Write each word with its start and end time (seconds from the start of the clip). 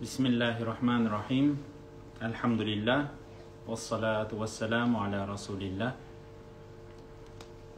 Бисмиллахи-рахмани-рахим. 0.00 1.58
Альхамдулиллах. 2.20 3.08
Вассалату 3.66 4.36
вассаламу 4.36 5.02
аля 5.02 5.26
расулиллах. 5.26 5.94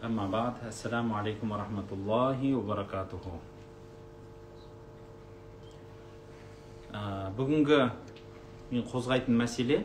Амма 0.03 0.29
бад. 0.29 0.63
Ассаламу 0.67 1.17
алейкум 1.17 1.51
ва 1.51 1.59
рахматуллахи 1.59 2.53
ва 2.53 2.63
баракатуху. 2.63 3.41
А, 6.93 7.31
Бүгінгі 7.37 7.91
мен 8.71 8.85
қозғайтын 8.89 9.37
мәселе 9.37 9.83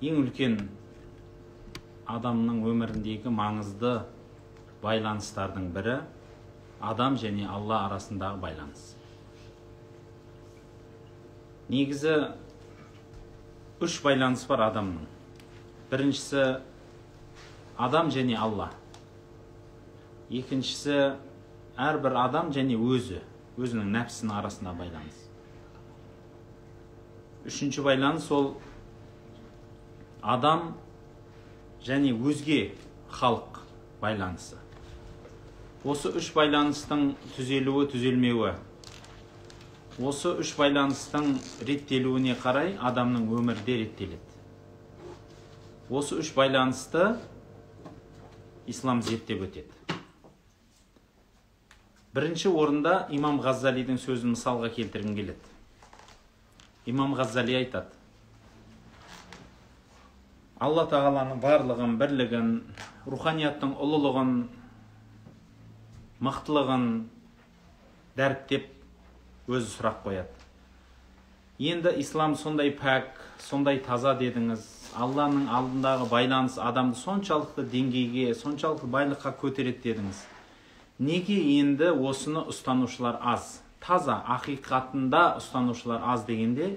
ең 0.00 0.22
үлкен 0.22 0.56
адамның 2.08 2.62
өміріндегі 2.70 3.30
маңызды 3.34 3.92
байланыстардың 4.82 5.68
бірі 5.76 5.98
адам 6.82 7.16
және 7.16 7.46
алла 7.46 7.84
арасындағы 7.86 8.40
байланыс. 8.42 8.82
Негізі 11.70 12.14
үш 13.82 13.98
байланыс 14.04 14.44
бар 14.50 14.66
адамның. 14.68 15.06
Біріншісі 15.92 16.44
адам 17.78 18.10
және 18.10 18.36
алла. 18.38 18.70
Екіншісі 20.32 20.98
әрбір 21.76 22.18
адам 22.26 22.50
және 22.54 22.76
өзі 22.76 23.22
өзінің 23.60 23.92
нәпсінің 23.94 24.34
арасында 24.38 24.72
байланыс. 24.78 25.18
Үшінші 27.46 27.84
байланыс 27.84 28.28
ол 28.32 28.54
адам 30.22 30.72
және 31.84 32.14
өзге 32.14 32.74
халық 33.10 33.62
байланысы. 34.00 34.61
Осы 35.82 36.12
үш 36.14 36.28
байланыстың 36.36 37.08
түзелуі 37.34 37.88
түзелмеуі. 37.90 38.52
Осы 39.98 40.30
үш 40.38 40.52
байланыстың 40.54 41.34
реттелуіне 41.66 42.36
қарай 42.38 42.76
адамның 42.78 43.26
өмірі 43.34 43.64
де 43.66 43.78
реттеледі. 43.82 44.38
Осы 45.90 46.20
үш 46.22 46.30
байланысты 46.36 47.16
ислам 48.70 49.02
зерттеп 49.02 49.42
өтеді. 49.48 49.98
Бірінші 52.14 52.54
орында 52.54 53.08
имам 53.10 53.40
ғаззалидің 53.42 53.98
сөзін 53.98 54.36
мысалға 54.36 54.70
келтіргім 54.76 55.18
келеді. 55.18 55.52
Имам 56.86 57.16
ғаззали 57.18 57.58
айтады. 57.58 57.90
Алла 60.62 60.86
тағаланың 60.86 61.40
барлығын 61.42 61.94
бірлігін 61.98 62.50
руханияттың 63.10 63.72
ұлылығын 63.82 64.34
мықтылығын 66.22 66.86
дәріптеп 68.16 68.68
өзі 69.50 69.68
сұрақ 69.72 70.04
қояды. 70.04 70.42
Енді 71.62 71.92
ислам 72.02 72.36
сондай 72.38 72.70
пәк 72.74 73.10
сондай 73.42 73.80
таза 73.82 74.14
дедіңіз. 74.18 74.62
Алланың 74.98 75.48
алдындағы 75.50 76.08
байланыс 76.10 76.58
адамды 76.62 76.98
соншалықты 77.00 77.64
деңгейге 77.72 78.34
соншалықты 78.38 78.88
байлыққа 78.92 79.34
көтереді 79.40 79.82
дедіңіз. 79.84 80.22
Неге 81.02 81.38
енді 81.58 81.90
осыны 81.92 82.44
ұстанушылар 82.52 83.18
аз? 83.20 83.60
Таза 83.82 84.20
ақиқатында 84.36 85.38
ұстанушылар 85.40 86.04
аз 86.14 86.26
дегенде 86.26 86.76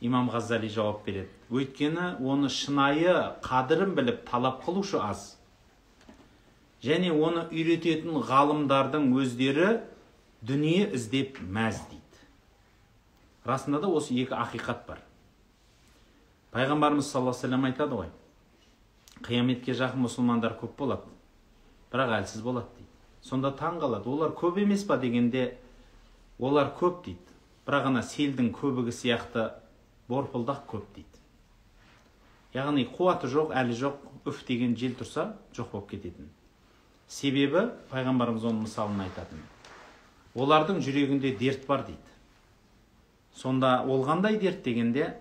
имам 0.00 0.30
ғаззали 0.32 0.68
жауап 0.72 1.04
береді. 1.04 1.28
Өйткені 1.50 2.14
оны 2.20 2.48
шынайы 2.48 3.34
қадірін 3.44 3.96
біліп 3.96 4.22
талап 4.30 4.62
қылушы 4.64 5.00
аз. 5.02 5.37
Және 6.84 7.10
оны 7.12 7.46
үйрететін 7.50 8.20
ғалымдардың 8.28 9.10
өздері 9.18 9.70
дүние 10.42 10.90
іздеп 10.94 11.40
мәз 11.42 11.82
дейді 11.90 11.98
расында 13.48 13.80
да 13.80 13.88
осы 13.88 14.14
екі 14.14 14.36
ақиқат 14.36 14.84
бар. 14.86 14.98
Пайғамбарымыз 16.52 17.08
саллаллаху 17.08 17.36
вассалам 17.36 17.64
айтады 17.68 17.96
ғой 17.96 18.10
қияметке 19.24 19.74
жақын 19.76 20.04
мұсылмандар 20.04 20.56
көп 20.60 20.76
болады 20.78 21.08
бірақ 21.92 22.12
әлсіз 22.20 22.42
болады 22.44 22.68
дейді. 22.76 22.88
Сонда 23.22 23.50
таң 23.56 23.80
қалады. 23.82 24.08
Олар 24.08 24.34
көп 24.36 24.60
емес 24.62 24.84
па? 24.84 24.96
дегенде 24.96 25.56
олар 26.38 26.72
көп 26.78 27.02
дейді. 27.04 27.24
Бірақ 27.66 27.88
ана 27.90 28.02
селдің 28.04 28.52
көбігі 28.56 28.92
сияқты 28.94 29.50
борпылдақ 30.08 30.66
көп 30.68 30.84
дейді. 30.94 31.24
Яғни 32.54 32.86
қуаты 32.88 33.28
жоқ 33.28 33.52
әлі 33.56 33.76
жоқ 33.76 34.28
үф 34.28 34.44
деген 34.48 34.76
жел 34.76 34.94
тұрса 34.96 35.32
жоқ 35.56 35.72
болып 35.72 35.90
кететін. 35.90 36.30
Себебі 37.08 37.68
пайғамбарымыз 37.90 38.44
оның 38.44 38.66
мысалын 38.66 39.00
айтатын. 39.06 39.40
Олардың 40.36 40.82
жүрегінде 40.84 41.32
дерт 41.40 41.64
бар 41.66 41.86
дейді. 41.86 42.04
Сонда 43.34 43.82
ол 43.86 44.04
қандай 44.04 44.38
дерт 44.38 44.62
дегенде 44.62 45.14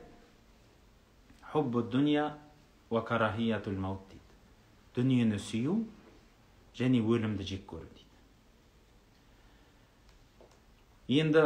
хуббу 1.51 1.81
дүния 1.81 2.33
уа 2.89 3.01
карахиятул 3.01 3.73
дейді. 3.73 4.21
Дүниені 4.95 5.39
сүю 5.39 5.85
және 6.75 7.01
өлімді 7.01 7.43
жек 7.43 7.63
көру 7.69 7.87
дейді. 7.87 8.05
Енді 11.07 11.43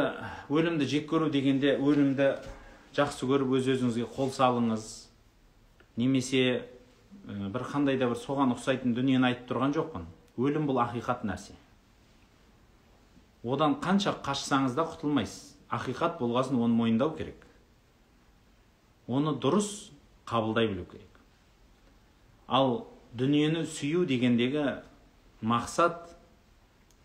өлімді 0.50 0.88
жек 0.90 1.06
көру 1.10 1.30
дегенде 1.30 1.76
өлімді 1.78 2.34
жақсы 2.96 3.28
көріп 3.30 3.54
өз 3.56 3.68
өзіңізге 3.76 4.08
қол 4.16 4.32
салыңыз 4.34 4.88
немесе 5.96 6.64
бір 7.24 7.64
қандай 7.70 8.00
да 8.00 8.08
бір 8.10 8.18
соған 8.18 8.56
ұқсайтын 8.56 8.96
дүниені 8.96 9.30
айтып 9.30 9.48
тұрған 9.52 9.76
жоқпын. 9.76 10.08
Өлім 10.38 10.66
бұл 10.68 10.80
ақиқат 10.84 11.26
нәрсе. 11.28 11.54
Одан 13.42 13.76
қанша 13.82 14.14
қашсаңыз 14.24 14.76
да 14.76 14.86
құтылмайсыз. 14.86 15.56
Ақиқат 15.72 16.18
болғасын 16.20 16.58
оны 16.60 16.76
мойындау 16.76 17.14
керек. 17.16 17.46
Оны 19.08 19.34
дұрыс 19.40 19.90
қабылдай 20.28 20.68
білу 20.70 20.86
керек. 20.86 21.20
Ал 22.46 22.86
дүниені 23.16 23.64
сүю 23.66 24.06
дегендегі 24.06 24.82
мақсат 25.42 26.12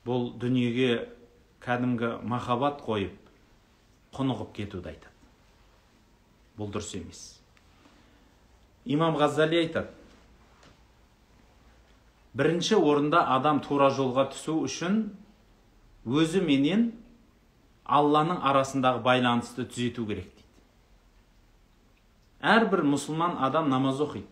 бұл 0.06 0.30
дүниеге 0.40 1.08
кәдімгі 1.64 2.18
махаббат 2.24 2.84
қойып 2.86 3.16
құнығып 4.16 4.54
кетуді 4.56 4.94
айтады. 4.94 5.16
Бұл 6.58 6.72
дұрыс 6.72 6.94
емес. 7.00 7.24
Имам 8.86 9.18
ғаззали 9.20 9.64
айтады 9.66 9.97
бірінші 12.38 12.78
орында 12.78 13.24
адам 13.34 13.60
тура 13.66 13.90
жолға 13.94 14.28
түсу 14.34 14.60
үшін 14.68 14.98
өзі 16.06 16.42
менен 16.46 16.90
алланың 17.98 18.42
арасындағы 18.46 19.02
байланысты 19.06 19.66
түзету 19.66 20.06
керек 20.10 20.28
дейді. 20.28 20.46
Әрбір 22.56 22.84
мұсылман 22.94 23.40
адам 23.48 23.72
намаз 23.72 24.02
оқиды. 24.04 24.28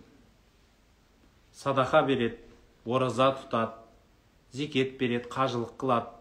Садақа 1.55 2.03
береді 2.05 2.37
ораза 2.85 3.31
тұтады 3.39 3.79
зекет 4.53 4.99
береді 4.99 5.31
қажылық 5.31 5.73
қылады. 5.79 6.11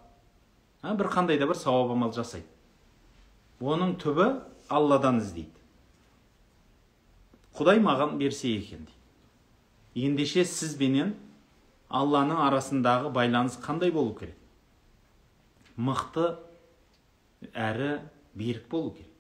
Бір 0.85 1.11
қандай 1.13 1.39
да 1.39 1.49
бір 1.51 1.59
сауап 1.59 1.93
амал 1.93 2.15
жасайды. 2.15 2.47
Оның 3.61 3.97
түбі 4.01 4.31
алладан 4.69 5.21
іздейді. 5.21 5.51
Құдай 7.55 7.83
маған 7.83 8.17
берсе 8.19 8.55
екен 8.57 8.87
дейді. 8.87 10.07
Ендеше 10.07 10.45
сіз 10.45 10.75
бенен 10.79 11.15
алланың 11.89 12.41
арасындағы 12.49 13.13
байланыс 13.15 13.59
қандай 13.63 13.93
болу 13.93 14.15
керек? 14.19 14.37
Мықты 15.77 16.37
әрі 17.53 17.99
берік 18.35 18.69
болу 18.71 18.95
керек. 18.95 19.11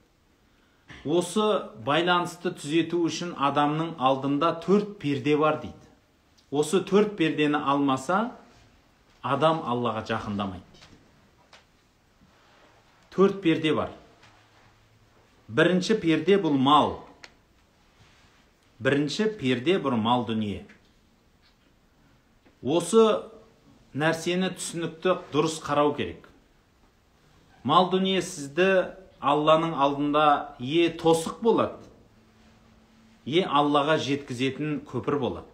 Осы 1.04 1.44
байланысты 1.84 2.54
түзету 2.56 3.02
үшін 3.08 3.34
адамның 3.36 3.94
алдында 3.98 4.54
төрт 4.64 4.96
перде 5.02 5.36
бар 5.36 5.60
дейді. 5.60 5.90
Осы 6.50 6.80
төрт 6.86 7.16
пердені 7.18 7.58
алмаса 7.60 8.30
адам 9.22 9.60
аллаға 9.68 10.04
жақындамайды 10.08 10.64
дейді. 10.64 10.88
Төрт 13.10 13.42
перде 13.42 13.74
бар. 13.74 13.90
Бірінші 15.48 15.98
перде 16.00 16.38
бұл 16.40 16.56
мал. 16.56 16.96
Бірінші 18.80 19.28
перде 19.40 19.76
бұл 19.78 19.98
мал 20.00 20.24
дүние. 20.28 20.64
Осы 22.64 23.04
нәрсені 23.92 24.54
түсінікті 24.56 25.18
дұрыс 25.32 25.60
қарау 25.62 25.92
керек. 25.94 26.24
Мал 27.62 27.90
дүние 27.92 28.22
сізді 28.24 28.94
алланың 29.20 29.76
алдында 29.76 30.56
е 30.60 30.88
тосық 31.00 31.42
болады 31.44 31.84
е 33.26 33.44
аллаға 33.44 33.98
жеткізетін 34.00 34.80
көпір 34.88 35.18
болады. 35.20 35.48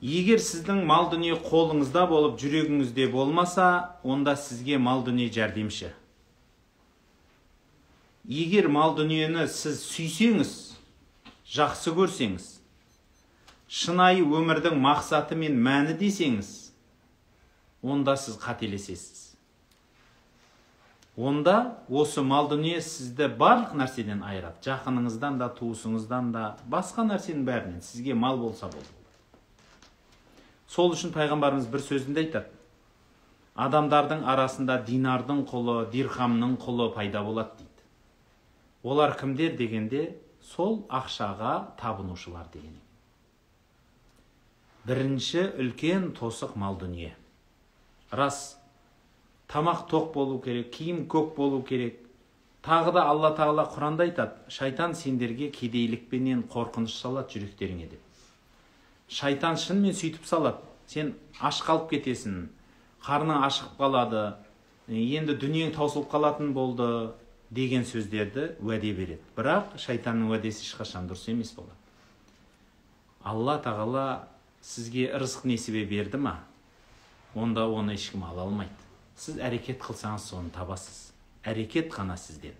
Егер 0.00 0.40
сіздің 0.40 0.86
мал 0.88 1.10
дүние 1.12 1.36
қолыңызда 1.36 2.06
болып 2.08 2.38
жүрегіңізде 2.40 3.10
болмаса 3.12 3.96
онда 4.02 4.36
сізге 4.36 4.78
мал 4.80 5.04
дүние 5.04 5.28
жәрдемші. 5.32 5.90
Егер 8.24 8.68
мал 8.72 8.94
дүниені 8.96 9.44
сіз 9.48 9.82
сүйсеңіз 9.84 10.54
жақсы 11.50 11.92
көрсеңіз 11.96 12.59
шынайы 13.70 14.24
өмірдің 14.26 14.80
мақсаты 14.82 15.36
мен 15.38 15.54
мәні 15.62 15.92
десеңіз 15.94 16.48
онда 17.86 18.16
сіз 18.18 18.34
қателесесіз. 18.42 19.28
Онда 21.16 21.76
осы 21.86 22.24
мал 22.26 22.48
дүние 22.50 22.80
сізді 22.82 23.28
барлық 23.38 23.76
нәрседен 23.78 24.24
айырады. 24.26 24.58
Жақыныңыздан 24.66 25.38
да 25.38 25.50
туысыңыздан 25.54 26.32
да 26.34 26.44
басқа 26.66 27.06
нәрсенің 27.12 27.46
бәрінен 27.46 27.80
сізге 27.86 28.14
мал 28.18 28.42
болса 28.42 28.66
болды. 28.66 28.90
Сол 30.66 30.90
үшін 30.96 31.14
пайғамбарымыз 31.14 31.70
бір 31.70 31.86
сөзінде 31.86 32.24
айтады. 32.26 32.50
Адамдардың 33.54 34.26
арасында 34.34 34.80
динардың 34.82 35.46
құлы 35.46 35.78
дирхамның 35.94 36.58
құлы 36.58 36.90
пайда 36.94 37.22
болады 37.22 37.62
дейді. 37.62 37.88
Олар 38.82 39.14
кімдер 39.14 39.54
дегенде 39.58 40.06
сол 40.42 40.86
ақшаға 40.88 41.76
табынушылар 41.78 42.50
деген 42.52 42.78
бірінші 44.86 45.42
үлкен 45.60 46.12
тосық 46.16 46.56
мал 46.56 46.78
дүние 46.80 47.12
рас 48.10 48.56
тамақ 49.52 49.88
тоқ 49.90 50.12
болу 50.14 50.38
керек 50.40 50.70
киім 50.72 51.04
көк 51.10 51.34
болу 51.36 51.62
керек 51.62 51.98
тағы 52.64 52.94
да 52.96 53.04
алла 53.10 53.34
тағала 53.36 53.66
құранда 53.74 54.06
айтады 54.08 54.52
шайтан 54.52 54.94
сендерге 54.94 55.50
кедейлікпенен 55.50 56.46
қорқыныш 56.52 56.96
салады 57.00 57.36
жүректеріңе 57.36 57.90
деп 57.92 58.00
шайтан 59.08 59.56
шынымен 59.60 59.96
сөйтіп 59.96 60.24
салады 60.24 60.64
сен 60.86 61.14
аш 61.40 61.60
қалып 61.66 61.90
кетесің 61.92 62.46
қарның 63.04 63.44
ашығып 63.46 63.80
қалады 63.80 64.24
енді 64.88 65.36
дүниең 65.40 65.74
таусылып 65.76 66.10
қалатын 66.12 66.52
болды 66.56 66.88
деген 67.50 67.84
сөздерді 67.84 68.52
уәде 68.62 68.92
береді 68.96 69.20
бірақ 69.36 69.76
шайтанның 69.82 70.32
уәдесі 70.34 70.64
ешқашан 70.66 71.08
дұрыс 71.10 71.28
емес 71.32 71.52
болады 71.56 71.78
алла 73.24 73.56
тағала 73.64 74.04
сізге 74.62 75.10
ырзық 75.16 75.46
несібе 75.48 75.84
берді 75.88 76.20
ма? 76.20 76.38
Онда 77.34 77.66
оны 77.68 77.94
ешкім 77.94 78.24
ала 78.26 78.44
алмайды. 78.46 78.74
Сіз 79.16 79.38
әрекет 79.40 79.80
қылсаңыз 79.82 80.30
соны 80.32 80.50
табасыз. 80.54 81.12
Әрекет 81.44 81.92
қана 81.92 82.16
сізден. 82.18 82.56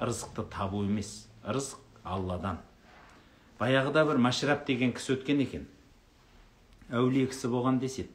Ырзықты 0.00 0.44
табу 0.50 0.82
емес. 0.84 1.28
Ырзық 1.44 1.80
алладан. 2.04 2.58
Баяғыда 3.60 4.04
бір 4.08 4.18
машраб 4.18 4.66
деген 4.66 4.92
кісі 4.92 5.16
өткен 5.16 5.42
екен. 5.44 5.68
Әулие 6.90 7.28
кісі 7.30 7.52
болған 7.52 7.78
деседі. 7.80 8.10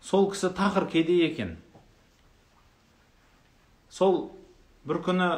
Сол 0.00 0.30
кісі 0.32 0.52
тақыр 0.56 0.88
кедей 0.90 1.26
екен. 1.26 1.56
Сол 3.90 4.30
бір 4.88 5.02
күні 5.04 5.28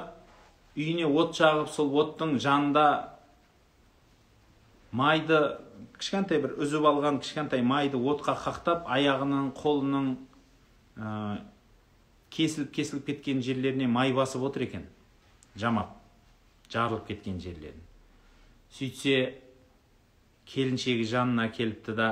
үйіне 0.77 1.09
от 1.09 1.35
жағып 1.39 1.71
сол 1.73 1.91
оттың 2.03 2.37
жанында 2.43 2.85
майды 4.93 5.41
кішкентай 5.99 6.41
бір 6.43 6.57
үзіп 6.63 6.87
алған 6.91 7.21
кішкентай 7.23 7.63
майды 7.67 7.99
отқа 7.99 8.35
қақтап 8.45 8.89
аяғының 8.91 9.53
қолының 9.59 10.11
ә, 10.97 11.13
кесіліп 12.31 12.73
кесіліп 12.77 13.07
кеткен 13.11 13.43
жерлеріне 13.45 13.89
май 13.91 14.13
басып 14.17 14.43
отыр 14.49 14.67
екен. 14.69 14.87
Жамап 15.57 15.97
жарылып 16.71 17.07
кеткен 17.09 17.41
жерлерін. 17.43 17.81
Сөйтсе 18.71 19.17
келіншегі 20.47 21.07
жанына 21.11 21.49
келіпті 21.55 21.95
да 21.99 22.11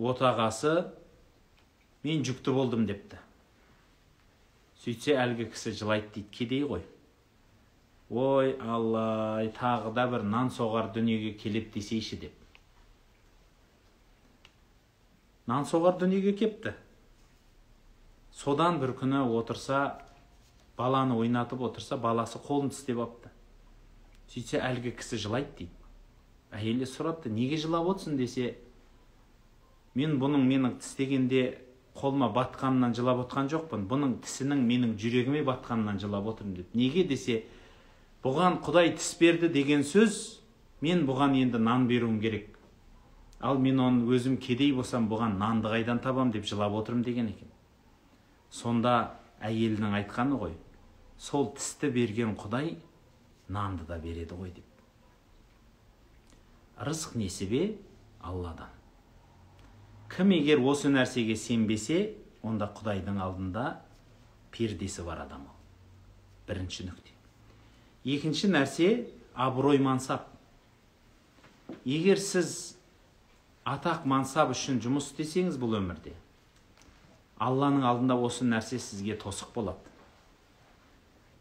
отағасы 0.00 0.90
мен 2.04 2.24
жүкті 2.24 2.54
болдым 2.56 2.86
депті. 2.88 3.20
Сөйтсе 4.80 5.18
әлгі 5.20 5.50
кісі 5.52 5.74
жылайды 5.76 6.14
дейді 6.14 6.32
кедей 6.32 6.64
ғой. 6.64 6.84
Ой 8.10 8.56
алла 8.58 9.40
тағы 9.56 9.94
да 9.94 10.06
бір 10.10 10.26
нан 10.26 10.50
соғар 10.50 10.92
дүниеге 10.94 11.32
келеді 11.38 11.70
десейші 11.78 12.20
деп. 12.26 12.36
Нан 15.46 15.64
соғар 15.64 15.98
дүниеге 15.98 16.34
кепті. 16.36 16.74
Содан 18.34 18.80
бір 18.82 18.94
күні 18.98 19.22
отырса 19.38 20.00
баланы 20.76 21.14
ойнатып 21.14 21.62
отырса 21.62 21.96
баласы 21.96 22.38
қолын 22.38 22.70
тістеп 22.74 22.98
алыпты 22.98 23.30
сөйтсе 24.30 24.60
әлгі 24.62 24.92
кісі 24.94 25.18
жылайды 25.18 25.50
дейді. 25.58 25.76
Әйелі 26.54 26.86
сұрапты 26.86 27.30
неге 27.34 27.58
жылап 27.58 27.88
отырсың? 27.90 28.16
десе 28.18 28.54
мен 29.94 30.18
бұның 30.22 30.44
менің 30.46 30.76
тістегенде 30.78 31.42
қолыма 31.98 32.30
батқанынан 32.34 32.94
жылап 32.94 33.24
отқан 33.24 33.50
жоқпын. 33.50 33.88
Бұның 33.90 34.20
тісінің 34.22 34.62
менің 34.66 34.94
жүрегіме 35.02 35.42
батқанынан 35.46 35.98
жылап 35.98 36.30
отырмын 36.30 36.60
деп. 36.60 36.74
Неге? 36.74 37.04
десе 37.04 37.42
бұған 38.24 38.60
құдай 38.64 38.94
тіс 38.96 39.14
берді 39.20 39.48
деген 39.52 39.84
сөз 39.86 40.40
мен 40.84 41.06
бұған 41.08 41.36
енді 41.40 41.60
нан 41.60 41.86
беруім 41.88 42.20
керек. 42.20 42.56
Ал 43.40 43.58
мен 43.58 43.80
оны 43.80 44.04
өзім 44.12 44.36
кедей 44.36 44.72
болсам 44.76 45.08
бұған 45.08 45.38
нанды 45.40 45.70
қайдан 45.72 46.00
табам 46.04 46.32
деп 46.32 46.44
жылап 46.44 46.74
отырмын 46.76 47.04
деген 47.04 47.30
екен. 47.32 47.48
Сонда 48.50 49.16
әйелінің 49.40 49.96
айтқаны 50.02 50.36
ғой 50.40 50.56
сол 51.20 51.50
тісті 51.56 51.88
берген 51.94 52.34
құдай 52.36 52.74
нанды 53.48 53.86
да 53.88 53.98
береді 53.98 54.36
ғой 54.36 54.52
деп. 54.52 54.66
Рызық 56.80 57.16
несібе 57.20 57.78
алладан. 58.20 58.68
Кім 60.10 60.32
егер 60.34 60.60
осы 60.64 60.90
нәрсеге 60.92 61.36
сенбесе 61.36 62.16
онда 62.42 62.68
құдайдың 62.76 63.20
алдында 63.20 63.66
пердесі 64.52 65.04
бар 65.06 65.24
адам 65.26 65.44
ол. 65.46 65.56
Бірінші 66.48 66.88
нүкте. 66.88 67.19
Екінші 68.04 68.48
нәрсе 68.54 68.90
абырой 69.34 69.78
мансап. 69.78 70.26
Егер 71.84 72.18
сіз 72.18 72.76
атақ 73.68 74.06
мансап 74.08 74.50
үшін 74.54 74.80
жұмыс 74.82 75.12
істесеңіз 75.12 75.60
бұл 75.60 75.78
өмірде 75.78 76.16
алланың 77.40 77.86
алдында 77.88 78.18
осы 78.20 78.44
нәрсе 78.44 78.78
сізге 78.78 79.16
тосық 79.20 79.54
болады. 79.54 79.80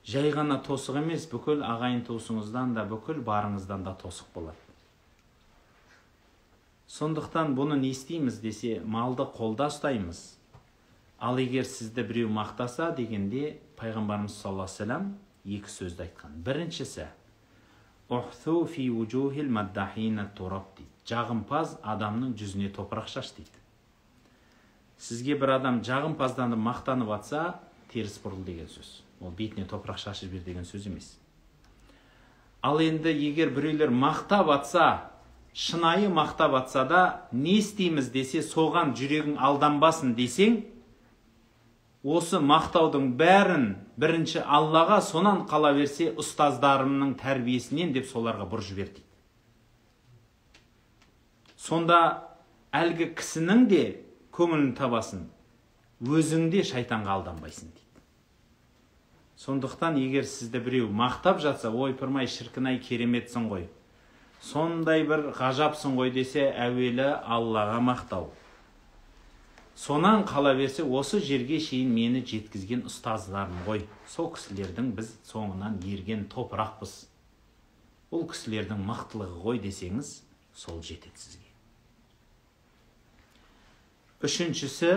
Жай 0.08 0.32
ғана 0.32 0.58
тосық 0.64 1.02
емес 1.02 1.28
бүкіл 1.30 1.62
ағайын 1.68 2.06
туысыңыздан 2.08 2.74
да 2.78 2.86
бүкіл 2.88 3.20
барыңыздан 3.28 3.84
да 3.84 3.94
тосық 4.00 4.32
болады. 4.34 4.58
Сондықтан 6.90 7.52
бұны 7.58 7.78
не 7.84 7.92
істейміз 7.92 8.40
десе 8.42 8.80
малды 8.82 9.28
қолда 9.36 9.68
ұстаймыз. 9.70 10.22
Ал 11.20 11.38
егер 11.38 11.68
сізді 11.68 12.08
біреу 12.08 12.32
мақтаса 12.32 12.94
дегенде 12.96 13.60
пайғамбарымыз 13.78 14.40
саллаллаху 14.40 14.88
алейхи 14.88 15.29
екі 15.46 15.70
сөзді 15.72 16.08
айтқан. 16.08 16.36
Біріншісі 16.46 17.08
дейді. 20.78 20.90
Жағымпаз 21.10 21.78
адамның 21.86 22.34
жүзіне 22.38 22.72
топырақ 22.74 23.10
шаш 23.10 23.32
дейді. 23.38 23.62
Сізге 25.00 25.38
бір 25.40 25.56
адам 25.60 25.80
жағымпазданып 25.86 26.60
мақтанып 26.60 27.10
жатса 27.14 27.44
теріс 27.94 28.18
бұрыл 28.24 28.44
деген 28.46 28.68
сөз. 28.68 29.00
Ол 29.22 29.32
бетіне 29.32 29.68
топырақ 29.70 30.02
шашып 30.02 30.34
бер 30.34 30.44
деген 30.44 30.66
сөз 30.66 30.88
емес. 30.90 31.14
Ал 32.62 32.82
енді 32.82 33.14
егер 33.14 33.54
біреулер 33.54 33.94
мақтап 33.94 34.50
жатса 34.50 35.12
шынайы 35.54 36.10
мақтап 36.10 36.58
атса 36.58 36.86
да 36.86 37.04
не 37.32 37.60
істейміз 37.60 38.10
десе 38.12 38.42
соған 38.44 38.94
жүрегің 38.98 39.38
алданбасын 39.38 40.16
десең 40.18 40.64
осы 42.04 42.40
мақтаудың 42.40 43.14
бәрін 43.20 43.66
бірінші 44.00 44.44
аллаға 44.46 45.02
сонан 45.04 45.46
қала 45.50 45.74
берсе 45.76 46.14
ұстаздарымның 46.16 47.18
тәрбиесінен 47.20 47.92
деп 47.96 48.08
соларға 48.08 48.48
бұр 48.52 48.64
жібер 48.64 48.94
дейді 48.94 49.08
сонда 51.60 52.00
әлгі 52.72 53.12
кісінің 53.20 53.68
де 53.68 53.84
көңілін 54.36 54.72
табасын 54.78 55.28
өзің 56.00 56.48
де 56.54 56.64
шайтанға 56.64 57.18
алданбайсың 57.18 57.74
дейді. 57.74 58.04
Сондықтан 59.40 59.98
егер 60.00 60.24
сізді 60.28 60.62
біреу 60.64 60.88
мақтап 60.92 61.42
жатса 61.44 61.72
ойпырмай 61.72 62.28
шіркін 62.28 62.72
ай 62.72 62.80
кереметсің 62.80 63.50
ғой. 63.52 63.66
Сондай 64.40 65.04
бір 65.08 65.34
ғажапсың 65.36 65.98
ғой 66.00 66.14
десе 66.16 66.48
әуелі 66.56 67.10
аллаға 67.24 67.82
мақтау. 67.84 68.30
Сонан 69.80 70.26
қала 70.28 70.52
берсе 70.58 70.84
осы 70.84 71.22
жерге 71.24 71.56
шейін 71.64 71.94
мені 71.96 72.20
жеткізген 72.28 72.82
ұстаздарым 72.90 73.62
ғой. 73.64 73.86
Сол 74.12 74.28
кісілердің 74.36 74.92
біз 74.98 75.14
соңынан 75.30 75.78
ерген 75.88 76.26
топырақпыз. 76.34 77.06
Ол 78.12 78.26
кісілердің 78.28 78.84
мықтылығы 78.84 79.40
ғой 79.46 79.62
десеңіз 79.64 80.12
сол 80.52 80.82
жетеді 80.84 81.16
сізге. 81.24 81.48
Үшіншісі 84.20 84.92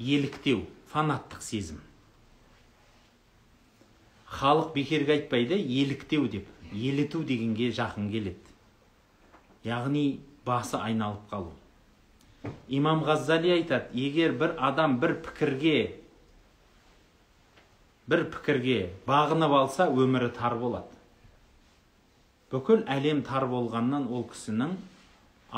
еліктеу 0.00 0.64
фанаттық 0.88 1.44
сезім. 1.44 1.82
Халық 4.32 4.72
бекерге 4.72 5.18
айтпайды 5.18 5.60
еліктеу 5.60 6.24
деп. 6.24 6.48
Еліту 6.72 7.20
дегенге 7.20 7.68
жақын 7.68 8.08
келеді. 8.08 8.54
Яғни 9.68 10.22
басы 10.46 10.80
айналып 10.80 11.28
қалу. 11.28 11.52
Имам 12.68 13.02
ғаззали 13.06 13.52
айтады 13.56 13.98
егер 13.98 14.32
бір 14.38 14.54
адам 14.58 14.98
бір 15.02 15.14
пікірге 15.26 15.76
бір 18.08 18.24
пікірге 18.34 18.78
бағынып 19.06 19.52
алса 19.58 19.86
өмірі 19.90 20.30
тар 20.38 20.56
болады 20.58 20.92
бүкіл 22.52 22.82
әлем 22.96 23.22
тар 23.26 23.46
болғаннан 23.50 24.08
ол 24.10 24.26
кісінің 24.32 24.74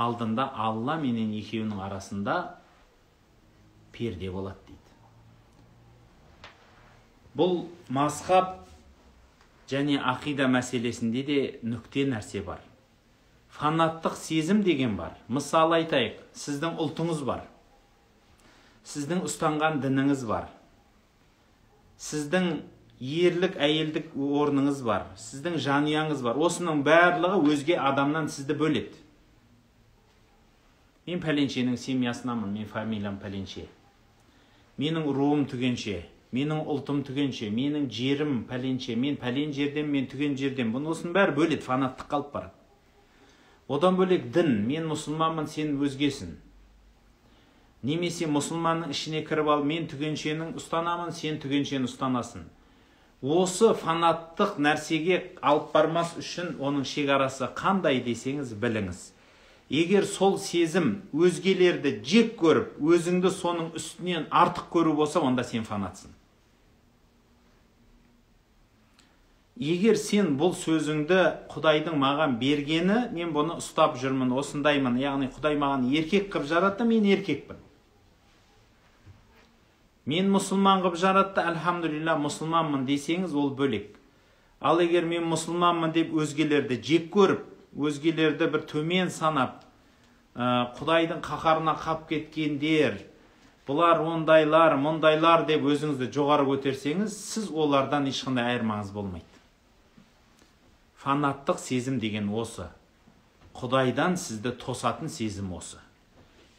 алдында 0.04 0.50
алла 0.66 0.98
менен 1.00 1.32
екеуінің 1.38 1.80
арасында 1.86 2.36
перде 3.94 4.30
болады 4.34 4.60
дейді 4.68 4.92
бұл 7.38 7.56
мазхаб 7.88 8.52
және 9.70 9.98
ақида 10.12 10.46
мәселесінде 10.50 11.22
де 11.26 11.40
нүкте 11.62 12.04
нәрсе 12.10 12.44
бар 12.46 12.60
фанаттық 13.54 14.16
сезім 14.18 14.62
деген 14.66 14.96
бар. 14.98 15.14
Мысалы 15.28 15.80
айтайық 15.80 16.20
сіздің 16.34 16.78
ұлтыңыз 16.82 17.22
бар. 17.26 17.44
Сіздің 18.84 19.22
ұстанған 19.28 19.80
дініңіз 19.84 20.24
бар. 20.28 20.48
Сіздің 21.98 22.50
ерлік 23.00 23.56
әйелдік 23.62 24.12
орныңыз 24.14 24.82
бар. 24.86 25.06
Сіздің 25.18 25.60
жанұяңыз 25.62 26.24
бар. 26.26 26.40
Осының 26.40 26.82
барлығы 26.86 27.54
өзге 27.54 27.78
адамнан 27.78 28.28
сізді 28.28 28.58
бөледі. 28.58 28.98
Мен 31.06 31.20
пәленшенің 31.20 31.76
семьясынанмын 31.78 32.52
мен 32.58 32.66
фамилиям 32.66 33.20
пәленше. 33.22 33.68
Менің 34.80 35.06
руым 35.14 35.44
түгенше 35.46 36.02
менің 36.34 36.64
ұлтым 36.66 37.04
түгенше 37.06 37.50
менің 37.54 37.86
жерім 37.92 38.42
пәленше. 38.48 38.96
Мен 38.98 39.16
пәлен 39.20 39.52
жерден 39.54 39.86
мен 39.90 40.08
түген 40.10 40.34
жерден. 40.38 40.72
Бұны 40.74 40.90
осының 40.90 41.14
бәрі 41.14 41.36
бөледі 41.36 41.62
фанаттыққа 41.62 42.18
алып 42.18 42.32
барады. 42.34 42.63
Одан 43.68 43.96
бөлек 44.00 44.30
дін 44.34 44.64
мен 44.68 44.88
мұсылманмын 44.90 45.48
сен 45.50 45.76
өзгесің 45.80 46.34
немесе 47.84 48.26
мұсылманның 48.30 48.92
ішіне 48.96 49.24
кіріп 49.28 49.48
ал 49.54 49.64
мен 49.64 49.88
түгеншенің 49.90 50.54
ұстанамын 50.60 51.12
сен 51.16 51.40
түгеншені 51.42 51.88
ұстанасың 51.90 52.44
осы 53.24 53.72
фанаттық 53.72 54.58
нәрсеге 54.60 55.20
алып 55.40 55.70
бармас 55.72 56.12
үшін 56.20 56.58
оның 56.60 56.84
шекарасы 56.84 57.48
қандай 57.56 58.02
десеңіз 58.04 58.52
біліңіз. 58.60 58.98
Егер 59.72 60.04
сол 60.04 60.36
сезім 60.38 60.90
өзгелерді 61.16 61.94
жек 62.04 62.34
көріп 62.36 62.76
өзіңді 62.84 63.32
соның 63.32 63.70
үстінен 63.80 64.26
артық 64.28 64.68
көру 64.74 64.92
болса 64.98 65.22
онда 65.24 65.44
сен 65.44 65.64
фанатсың. 65.64 66.10
Егер 69.60 69.94
сен 70.00 70.34
бұл 70.38 70.54
сөзіңді 70.58 71.20
құдайдың 71.52 71.94
маған 72.00 72.38
бергені 72.40 73.04
мен 73.14 73.30
бұны 73.34 73.58
ұстап 73.60 73.94
жүрмін 74.00 74.32
осындаймын. 74.34 74.98
Яғни 74.98 75.30
құдай 75.30 75.58
маған 75.60 75.86
еркек 75.94 76.32
қылып 76.32 76.48
жаратты 76.50 76.86
мен 76.88 77.06
еркекпін. 77.06 77.60
Мен 80.06 80.28
мұсылман 80.34 80.82
қылып 80.82 80.98
жаратты 81.00 81.44
әльхамдулилля 81.46 82.16
мұсылманмын 82.20 82.84
десеңіз 82.88 83.34
ол 83.38 83.54
бөлек. 83.56 83.94
Ал 84.60 84.82
егер 84.82 85.06
мен 85.06 85.24
мұсылманмын 85.30 85.94
деп 85.94 86.12
өзгелерді 86.12 86.80
жек 86.82 87.08
көріп 87.14 87.46
өзгелерді 87.78 88.50
бір 88.50 88.66
төмен 88.68 89.10
санап 89.10 89.62
ә, 90.34 90.74
құдайдың 90.76 91.22
қаһарына 91.24 91.76
қап 91.80 92.08
кеткендер 92.10 92.98
бұлар 93.68 94.02
ондайлар 94.02 94.76
мұндайлар 94.80 95.46
деп 95.48 95.64
өзіңізді 95.64 96.10
жоғары 96.12 96.46
көтерсеңіз 96.50 97.14
сіз 97.16 97.48
олардан 97.50 98.08
ешқандай 98.10 98.52
айырмаңыз 98.52 98.92
болмайды. 98.92 99.33
Фанаттық 101.04 101.60
сезім 101.60 102.00
деген 102.00 102.30
осы. 102.32 102.70
Құдайдан 103.54 104.16
сізді 104.18 104.54
тосатын 104.58 105.10
сезім 105.12 105.52
осы. 105.54 105.78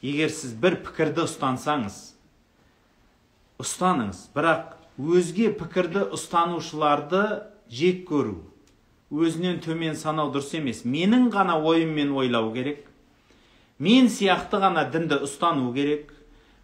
Егер 0.05 0.29
сіз 0.29 0.53
бір 0.61 0.77
пікірді 0.85 1.25
ұстансаңыз 1.25 1.97
ұстаныңыз. 3.59 4.27
Бірақ 4.35 4.75
өзге 5.01 5.49
пікірді 5.57 6.05
ұстанушыларды 6.15 7.23
жек 7.73 8.05
көру 8.07 8.37
өзінен 9.11 9.59
төмен 9.65 9.97
санау 9.97 10.31
дұрыс 10.33 10.53
емес. 10.59 10.83
Менің 10.85 11.31
ғана 11.33 11.57
ойыммен 11.59 12.13
ойлау 12.13 12.53
керек. 12.53 12.85
Мен 13.79 14.07
сияқты 14.13 14.61
ғана 14.61 14.85
дінді 14.91 15.23
ұстану 15.25 15.73
керек. 15.73 16.13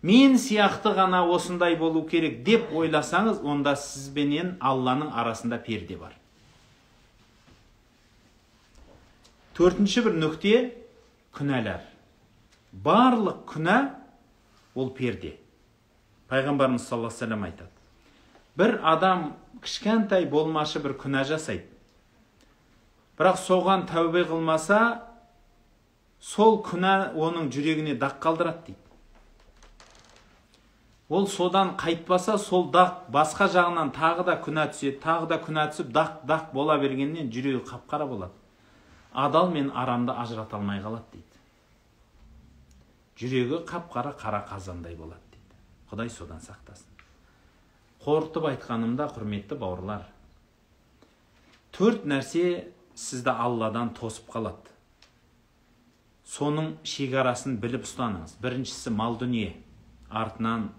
Мен 0.01 0.37
сияқты 0.41 0.93
ғана 0.97 1.25
осындай 1.29 1.75
болу 1.77 2.05
керек 2.09 2.43
деп 2.45 2.71
ойласаңыз 2.73 3.43
онда 3.43 3.75
сізбенен 3.77 4.55
алланың 4.59 5.11
арасында 5.13 5.59
перде 5.61 5.97
бар. 5.97 6.20
Төртінші 9.57 10.05
бір 10.07 10.17
нүкте 10.21 10.55
күнәлар 11.35 11.83
барлық 12.71 13.43
күнә 13.51 13.77
ол 14.75 14.91
перде. 14.95 15.35
Пайғамбарымыз 16.31 16.87
саллаллаху 16.87 17.25
алейhi 17.25 17.45
айтады. 17.49 17.69
Бір 18.55 18.79
адам 18.83 19.33
кішкентай 19.61 20.25
болмашы 20.25 20.79
бір 20.79 20.95
күнә 20.99 21.25
жасайды. 21.27 21.67
Бірақ 23.19 23.37
соған 23.37 23.85
тәубе 23.89 24.23
қылмаса 24.29 25.01
сол 26.19 26.61
күнә 26.63 27.11
оның 27.13 27.51
жүрегіне 27.51 27.97
дақ 27.99 28.21
қалдырады 28.23 28.71
дейді 28.71 28.79
ол 31.11 31.27
содан 31.27 31.75
қайтпаса 31.75 32.37
сол 32.39 32.69
дақ 32.71 33.09
басқа 33.11 33.49
жағынан 33.51 33.91
тағы 33.91 34.23
да 34.29 34.37
күнә 34.39 34.69
түседі 34.71 35.01
тағы 35.03 35.27
да 35.27 35.37
күнә 35.43 35.65
түсіп 35.73 35.89
дақ 35.91 36.21
дақ 36.29 36.53
бола 36.53 36.77
бергеннен 36.79 37.27
жүрегі 37.27 37.65
қап 37.67 37.83
қара 37.91 38.07
болады. 38.07 38.31
Адал 39.11 39.51
мен 39.51 39.71
арамды 39.75 40.13
ажырата 40.13 40.57
алмай 40.57 40.81
қалады 40.81 41.05
дейді. 41.13 41.27
Жүрегі 43.17 43.63
қап 43.67 43.91
қара 43.93 44.15
қара 44.17 44.45
қазандай 44.47 44.95
болады 44.95 45.31
құдай 45.91 46.09
содан 46.09 46.39
сақтасын. 46.39 46.87
Қорытып 48.01 48.47
айтқанымда 48.47 49.09
құрметті 49.11 49.57
бауырлар 49.59 50.05
төрт 51.75 52.05
нәрсе 52.07 52.71
сізді 52.95 53.33
алладан 53.35 53.91
тосып 53.97 54.29
қалады. 54.31 54.71
Соның 56.23 56.77
шекарасын 56.87 57.57
біліп 57.59 57.83
ұстаныңыз. 57.83 58.37
Біріншісі 58.39 58.93
мал 58.95 59.17
дүние 59.19 59.57
артынан 60.07 60.69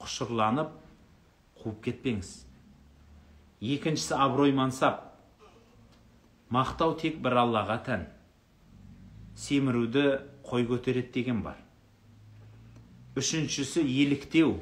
құшырланып 0.00 0.72
қуып 1.60 1.82
кетпеңіз. 1.84 2.32
Екіншісі 3.60 4.16
абырой 4.16 4.56
мансап 4.56 5.13
мақтау 6.54 6.94
тек 7.00 7.18
бір 7.24 7.40
аллаға 7.42 7.80
тән. 7.86 8.06
Семіруді 9.34 10.04
қой 10.46 10.66
көтереді 10.68 11.12
деген 11.16 11.42
бар. 11.42 11.58
Үшіншісі 13.18 13.82
еліктеу. 13.82 14.56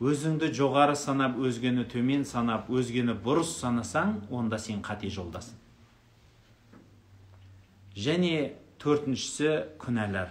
Өзіңді 0.00 0.48
жоғары 0.56 0.96
санап 0.96 1.36
өзгені 1.36 1.84
төмен 1.92 2.24
санап 2.24 2.70
өзгені 2.72 3.18
бұрыс 3.20 3.52
санасаң 3.60 4.14
онда 4.32 4.58
сен 4.58 4.80
қате 4.82 5.10
жолдасың. 5.12 5.58
Және 7.94 8.54
төртіншісі 8.80 9.50
күнәлар. 9.82 10.30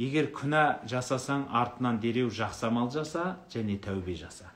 Егер 0.00 0.30
күнә 0.32 0.86
жасасаң 0.88 1.44
артынан 1.52 2.00
дереу 2.00 2.30
жақсы 2.32 2.64
амал 2.70 2.88
жаса 2.90 3.36
және 3.52 3.76
тәубе 3.78 4.16
жаса. 4.16 4.48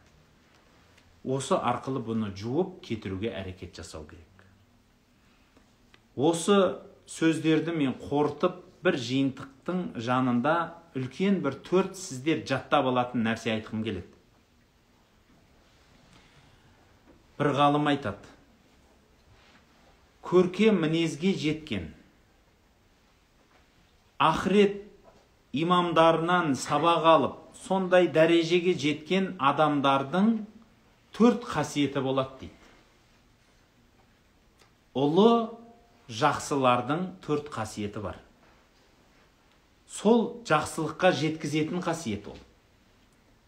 Осы 1.23 1.59
арқылы 1.59 2.01
бұны 2.07 2.33
жуып 2.39 2.81
кетіруге 2.87 3.35
әрекет 3.37 3.77
жасау 3.77 4.07
керек. 4.09 4.36
Осы 6.17 6.57
сөздерді 7.07 7.75
мен 7.77 7.95
қорытып 8.01 8.63
бір 8.85 8.97
жиынтықтың 8.99 9.83
жанында 10.01 10.55
үлкен 10.97 11.43
бір 11.45 11.59
төрт 11.67 11.99
сіздер 12.01 12.41
жаттап 12.49 12.89
алатын 12.89 13.27
нәрсе 13.27 13.53
айтқым 13.53 13.85
келеді. 13.85 14.09
Бір 17.37 17.53
ғалым 17.59 17.91
айтады. 17.93 18.33
Көркем 20.25 20.81
мінезге 20.83 21.35
жеткен. 21.37 21.91
Ақырет 24.19 24.81
имамдарынан 25.53 26.55
сабақ 26.57 27.05
алып 27.13 27.37
сондай 27.67 28.09
дәрежеге 28.09 28.73
жеткен 28.73 29.35
адамдардың 29.39 30.33
төрт 31.13 31.45
қасиеті 31.45 32.01
болады 32.01 32.41
дейді. 32.41 32.55
Ұлы 34.97 35.31
жақсылардың 36.09 37.07
төрт 37.25 37.51
қасиеті 37.51 38.03
бар. 38.05 38.19
Сол 39.91 40.43
жақсылыққа 40.47 41.13
жеткізетін 41.15 41.83
қасиет 41.83 42.27
ол. 42.31 42.39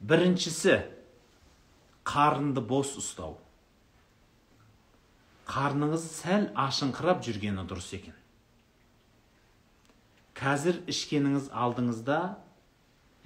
Біріншісі 0.00 0.80
қарынды 2.06 2.62
бос 2.64 2.94
ұстау. 2.98 3.36
Қарныңыз 5.48 6.04
сәл 6.18 6.48
ашыңқырап 6.58 7.22
жүргені 7.26 7.64
дұрыс 7.68 7.92
екен. 7.96 8.16
Қазір 10.38 10.82
ішкеніңіз 10.90 11.48
алдыңызда 11.50 12.18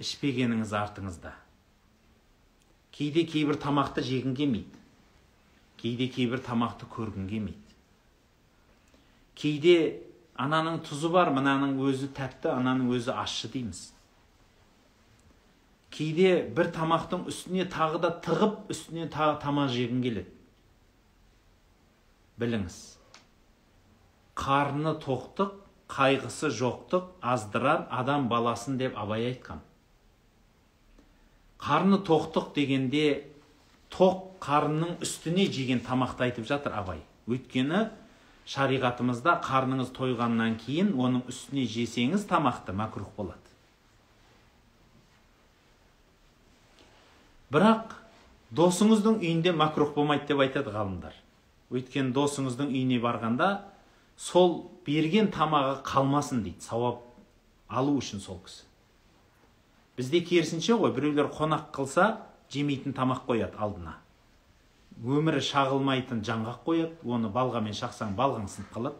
ішпегеніңіз 0.01 0.71
артыңызда. 0.77 1.33
Кейде 2.93 3.25
кейбір 3.29 3.59
тамақты 3.61 4.03
жегің 4.05 4.33
келмейді. 4.37 4.81
Кейде 5.77 6.07
кейбір 6.09 6.41
тамақты 6.45 6.89
көргің 6.89 7.27
келмейді. 7.29 7.62
Кейде 9.35 9.77
ананың 10.39 10.81
тұзы 10.87 11.09
бар 11.13 11.31
мынаның 11.33 11.75
өзі 11.87 12.09
тәтті 12.17 12.51
ананың 12.53 12.93
өзі 12.95 13.13
ащы 13.15 13.49
дейміз. 13.53 13.81
Кейде 15.93 16.31
бір 16.57 16.71
тамақтың 16.73 17.27
үстіне 17.29 17.67
тағы 17.69 18.01
да 18.01 18.09
тығып 18.25 18.71
үстіне 18.73 19.05
тағы 19.13 19.37
тамақ 19.43 19.69
жегің 19.75 19.99
келеді. 20.05 20.31
Біліңіз. 22.41 22.79
Қарны 24.33 24.95
тоқтық 25.03 25.59
қайғысы 25.93 26.49
жоқтық 26.49 27.11
аздырар 27.21 27.85
адам 27.93 28.25
баласын 28.31 28.79
деп 28.81 28.97
абай 28.97 29.27
айтқан. 29.29 29.61
Қарны 31.61 32.01
тоқтық 32.01 32.55
дегенде 32.55 33.05
тоқ 33.93 34.39
қарынның 34.41 34.97
үстіне 35.05 35.45
жеген 35.53 35.83
тамақты 35.85 36.25
айтып 36.25 36.49
жатыр 36.49 36.73
абай. 36.79 37.03
Өйткені 37.29 37.85
шариғатымызда 38.49 39.37
қарныңыз 39.45 39.93
тойғаннан 39.95 40.57
кейін 40.59 40.91
оның 40.99 41.23
үстіне 41.31 41.63
жесеңіз 41.69 42.25
тамақты 42.27 42.75
мәкрух 42.75 43.13
болады. 43.15 43.39
Бірақ 47.53 47.95
досыңыздың 48.51 49.21
үйінде 49.21 49.53
мәкрух 49.55 49.93
болмайды 49.95 50.33
деп 50.33 50.43
айтады 50.43 50.73
ғалымдар. 50.73 51.15
Өйткені 51.73 52.11
досыңыздың 52.13 52.73
үйіне 52.73 52.99
барғанда 53.01 53.49
сол 54.17 54.59
берген 54.85 55.31
тамағы 55.33 55.79
қалмасын 55.87 56.43
дейді 56.43 56.65
сауап 56.65 57.01
алу 57.69 57.95
үшін 58.01 58.21
сол 58.21 58.41
кісі. 58.43 58.65
Бізде 59.97 60.23
керісінше 60.25 60.75
ғой 60.81 60.93
біреулер 60.93 61.29
қонақ 61.33 61.69
қылса 61.73 62.07
жемейтін 62.51 62.93
тамақ 62.97 63.25
қояды 63.29 63.57
алдына. 63.57 63.99
Өмірі 65.01 65.41
шағылмайтын 65.43 66.21
жаңғақ 66.25 66.61
қояды 66.67 67.09
оны 67.09 67.31
балғамен 67.33 67.75
шақсаң 67.75 68.13
балғаң 68.17 68.47
сынып 68.51 68.71
қалады. 68.75 68.95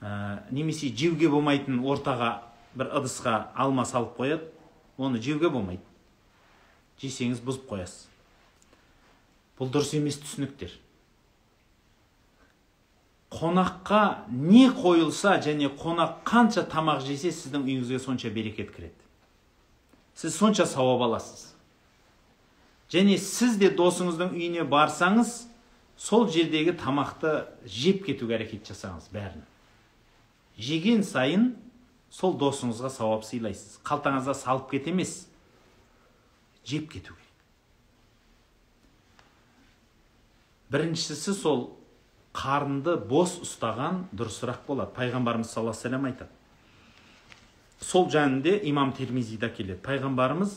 Ә, 0.00 0.40
немесе 0.50 0.88
жеуге 0.88 1.28
болмайтын 1.28 1.78
ортаға 1.84 2.30
бір 2.74 2.90
ыдысқа 3.00 3.50
алма 3.54 3.84
салып 3.84 4.16
қояды 4.18 4.48
оны 4.98 5.20
жеуге 5.22 5.50
болмайды. 5.50 5.82
Жесеңіз 7.00 7.42
бұзып 7.44 7.68
қоясыз. 7.70 8.08
Бұл 9.58 9.70
дұрыс 9.70 9.94
емес 9.94 10.18
түсініктер. 10.22 10.72
Қонаққа 13.34 14.26
не 14.30 14.68
қойылса 14.70 15.38
және 15.42 15.70
қонақ 15.78 16.22
қанша 16.26 16.66
тамақ 16.70 17.02
жесе 17.06 17.32
сіздің 17.34 17.66
үйіңізге 17.66 17.98
сонша 17.98 18.30
берекет 18.30 18.70
кіреді. 18.74 18.94
Сіз 20.14 20.36
сонша 20.36 20.66
сауап 20.66 21.02
аласыз. 21.02 21.53
Және 22.94 23.18
сіз 23.18 23.58
де 23.58 23.72
досыңыздың 23.74 24.36
үйіне 24.36 24.64
барсаңыз 24.70 25.34
сол 25.98 26.28
жердегі 26.30 26.76
тамақты 26.78 27.34
жеп 27.66 28.04
кетуге 28.06 28.38
әрекет 28.38 28.70
жасаңыз 28.70 29.10
бәрін. 29.14 29.42
Жеген 30.58 31.02
сайын 31.02 31.50
сол 32.14 32.38
досыңызға 32.38 32.92
сауап 32.94 33.26
сыйлайсыз. 33.26 33.80
Қалтаңызға 33.82 34.38
салып 34.38 34.70
кет 34.70 34.88
емес 34.92 35.24
жеп 36.64 36.90
кету 36.92 37.14
керек 37.14 37.24
біріншісі 40.74 41.34
сол 41.36 41.60
қарынды 42.34 42.96
бос 43.06 43.36
ұстаған 43.44 44.08
дұрысырақ 44.16 44.64
болады. 44.66 44.90
Пайғамбарымыз 44.96 45.52
саллаллаху 45.52 45.86
алейhi 45.86 46.08
айтады. 46.10 46.30
Сол 47.80 48.08
жөнінде 48.10 48.56
имам 48.70 48.90
термизиде 48.96 49.50
келеді. 49.54 49.78
Пайғамбарымыз 49.84 50.56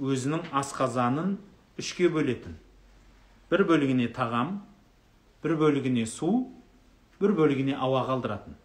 өзінің 0.00 0.48
асқазанын 0.56 1.36
үшке 1.78 2.08
бөлетін. 2.12 2.56
Бір 3.50 3.64
бөлігіне 3.68 4.08
тағам 4.14 4.58
бір 5.42 5.54
бөлігіне 5.60 6.06
су 6.10 6.32
бір 7.20 7.34
бөлігіне 7.38 7.76
ауа 7.78 8.04
қалдыратын. 8.08 8.56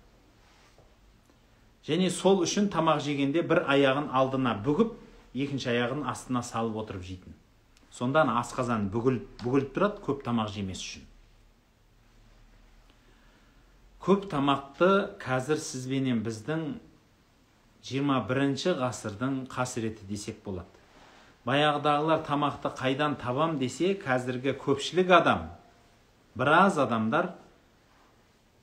Және 1.83 2.09
сол 2.09 2.43
үшін 2.45 2.69
тамақ 2.73 3.01
жегенде 3.03 3.43
бір 3.43 3.65
аяғын 3.69 4.09
алдына 4.15 4.55
бүгіп 4.65 4.93
екінші 5.33 5.73
аяғын 5.73 6.05
астына 6.09 6.43
салып 6.43 6.77
отырып 6.83 7.03
жейтін. 7.03 7.33
Сонда 7.93 8.23
асқазан 8.39 8.87
бүгіліп, 8.93 9.25
бүгіліп 9.43 9.73
тұрады 9.75 10.01
көп 10.05 10.23
тамақ 10.25 10.49
жемес 10.53 10.79
үшін. 10.81 11.03
Көп 14.03 14.25
тамақты 14.31 14.89
қазір 15.21 15.59
сізбенен 15.61 16.23
біздің 16.25 16.63
21 17.83 18.79
ғасырдың 18.79 19.43
қасіреті 19.51 20.07
десек 20.09 20.41
болады. 20.43 20.82
Баяғыдағылар 21.47 22.23
тамақты 22.27 22.71
қайдан 22.79 23.17
табам 23.19 23.57
десе 23.59 23.93
қазіргі 23.99 24.55
көпшілік 24.63 25.11
адам 25.19 25.47
біраз 26.39 26.77
адамдар 26.79 27.33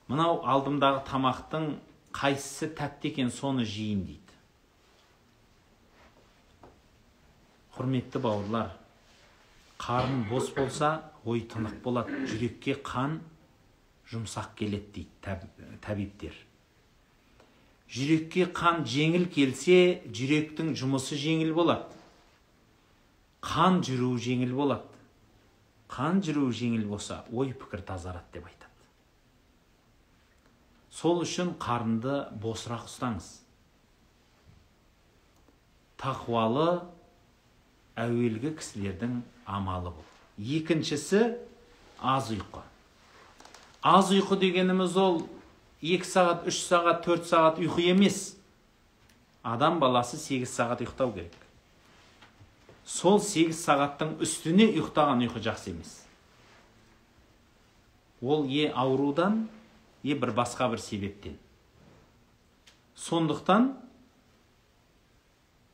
мынау 0.08 0.40
алдымдағы 0.42 1.04
тамақтың 1.10 1.66
қайсысы 2.16 2.70
тәтті 2.74 3.12
екен 3.12 3.30
соны 3.30 3.64
жейін 3.68 4.02
дейді. 4.08 4.38
Құрметті 7.76 8.22
бауырлар 8.24 8.72
қарын 9.80 10.24
бос 10.28 10.50
болса 10.56 10.90
ой 11.24 11.44
тынық 11.52 11.78
болады 11.84 12.24
жүрекке 12.26 12.74
қан 12.84 13.20
жұмсақ 14.10 14.56
келеді 14.58 15.04
дейді 15.04 15.78
тәбиптер. 15.84 16.34
Жүрекке 17.90 18.48
қан 18.54 18.84
жеңіл 18.88 19.28
келсе 19.30 20.02
жүректің 20.10 20.74
жұмысы 20.78 21.16
жеңіл 21.18 21.54
болады. 21.54 21.99
Қан 23.44 23.80
жүруі 23.84 24.20
жеңіл 24.20 24.54
болады. 24.56 24.86
Қан 25.90 26.20
жүруі 26.24 26.54
жеңіл 26.54 26.86
болса 26.90 27.24
ой 27.32 27.52
пікір 27.56 27.82
тазарады 27.88 28.36
деп 28.36 28.46
айтады. 28.46 28.68
Сол 30.90 31.22
үшін 31.24 31.54
қарынды 31.58 32.26
босырақ 32.42 32.86
ұстаңыз. 32.86 33.30
Тақуалы 36.00 36.82
әуелгі 38.00 38.54
кісілердің 38.60 39.20
амалы 39.48 39.94
бұл. 39.96 40.06
Екіншісі 40.38 41.34
аз 42.00 42.30
ұйқы. 42.32 42.62
Аз 43.82 44.12
ұйқы 44.12 44.38
дегеніміз 44.40 44.96
ол 45.00 45.22
екі 45.80 46.04
сағат 46.04 46.48
үш 46.48 46.62
сағат 46.68 47.04
төрт 47.04 47.28
сағат 47.28 47.60
ұйқы 47.64 47.90
емес. 47.92 48.36
Адам 49.42 49.80
баласы 49.80 50.20
сегіз 50.20 50.52
сағат 50.52 50.84
ұйықтау 50.84 51.14
керек. 51.16 51.39
Сол 52.90 53.20
сегіз 53.22 53.60
сағаттың 53.62 54.16
үстіне 54.24 54.66
ұйықтаған 54.72 55.22
ұйқы 55.28 55.42
жақсы 55.44 55.70
емес. 55.70 55.92
Ол 58.20 58.48
е 58.50 58.66
аурудан 58.74 59.44
е 60.02 60.16
бір 60.18 60.34
басқа 60.34 60.68
бір 60.72 60.82
себептен. 60.82 61.36
Сондықтан 62.98 63.70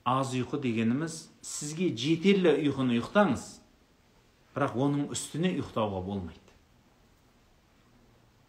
аз 0.05 0.35
ұйқы 0.37 0.61
дегеніміз 0.61 1.23
сізге 1.41 1.89
жетерлі 1.97 2.53
ұйқыны 2.69 3.01
ұйықтаңыз 3.01 3.49
бірақ 4.53 4.77
оның 4.77 5.09
үстіне 5.17 5.57
ұйықтауға 5.57 6.05
болмайды. 6.05 6.53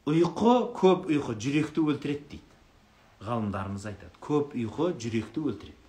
Ұйқы 0.07 0.59
көп 0.75 1.09
ұйқы 1.11 1.39
жүректі 1.39 1.87
өлтіреді 1.87 2.29
дейді. 2.35 2.61
Ғалымдарымыз 3.23 3.87
айтады 3.89 4.21
көп 4.21 4.53
ұйқы 4.59 4.93
жүректі 5.01 5.47
өлтіреді. 5.49 5.86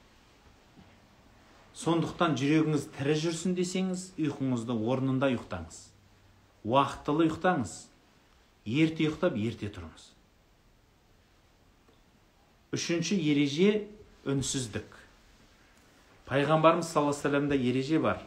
Сондықтан 1.79 2.35
жүрегіңіз 2.39 2.89
тірі 2.97 3.15
жүрсін 3.23 3.55
десеңіз 3.55 4.09
ұйқыңызды 4.19 4.75
орнында 4.75 5.29
ұйықтаңыз. 5.31 5.77
Уақытылы 6.67 7.29
ұйықтаңыз. 7.29 7.75
Ерте 8.67 9.07
ұйықтап 9.07 9.37
ерте 9.39 9.69
тұрыңыз. 9.71 10.09
Үшінші 12.75 13.21
ереже 13.23 13.85
үнсіздік. 14.27 14.89
Пайғамбарымыз 16.27 16.91
саллаллаху 16.91 17.31
алейhi 17.31 17.71
ереже 17.71 18.03
бар. 18.03 18.27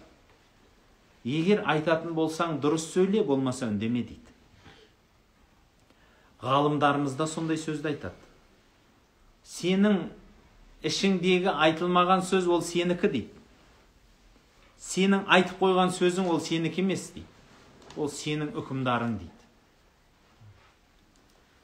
Егер 1.27 1.61
айтатын 1.69 2.15
болсаң 2.17 2.55
дұрыс 2.63 2.87
сөйле 2.95 3.21
болмаса 3.27 3.67
үндеме 3.67 4.01
дейді. 4.07 4.31
Ғалымдарымыз 6.41 7.13
да 7.19 7.27
сондай 7.27 7.59
сөзді 7.61 7.91
айтады. 7.91 8.15
Сенің 9.45 10.07
ішіңдегі 10.81 11.51
айтылмаған 11.51 12.25
сөз 12.25 12.47
ол 12.49 12.63
сенікі 12.65 13.11
дейді. 13.11 13.40
Сенің 14.81 15.27
айтып 15.29 15.61
қойған 15.61 15.93
сөзің 15.93 16.29
ол 16.31 16.41
сенікі 16.41 16.81
емес 16.81 17.11
дейді. 17.13 17.27
Ол 17.97 18.09
сенің 18.09 18.55
үкімдарың 18.57 19.17
дейді. 19.19 19.45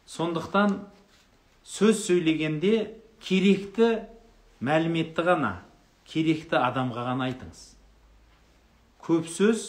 Сондықтан 0.08 0.78
сөз 1.68 2.04
сөйлегенде 2.06 2.94
керекті 3.24 4.06
мәліметті 4.64 5.26
ғана 5.28 5.54
керекті 6.08 6.60
адамға 6.62 7.04
ғана 7.10 7.28
айтыңыз. 7.32 7.64
Көп 9.04 9.28
сөз 9.32 9.66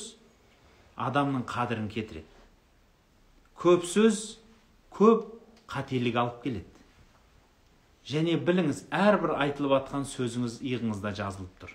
адамның 0.99 1.47
қадірін 1.49 1.89
кетіреді. 1.91 2.27
Көп 3.59 3.87
сөз 3.89 4.39
көп 4.95 5.27
қателік 5.71 6.17
алып 6.21 6.43
келеді. 6.45 6.75
Және 8.09 8.39
біліңіз 8.41 8.87
әрбір 8.95 9.35
айтылып 9.43 9.75
жатқан 9.75 10.07
сөзіңіз 10.09 10.61
иығыңызда 10.63 11.13
жазылып 11.19 11.61
тұр. 11.61 11.75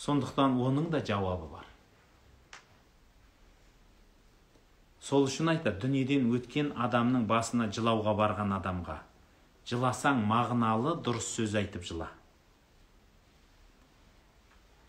Сондықтан 0.00 0.58
оның 0.60 0.90
да 0.90 1.00
жауабы 1.04 1.48
бар. 1.52 1.68
Сол 5.00 5.28
үшін 5.28 5.52
айтады 5.52 5.84
дүниеден 5.86 6.26
өткен 6.32 6.72
адамның 6.80 7.28
басына 7.28 7.68
жылауға 7.68 8.16
барған 8.18 8.54
адамға 8.58 8.98
жыласаң 9.68 10.20
мағыналы 10.28 10.98
дұрыс 11.04 11.28
сөз 11.36 11.56
айтып 11.60 11.84
жыла 11.84 12.08